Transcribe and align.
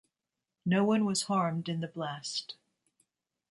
No 0.65 0.83
one 0.83 1.05
was 1.05 1.25
harmed 1.25 1.69
in 1.69 1.79
the 1.79 1.87
blast. 1.87 2.55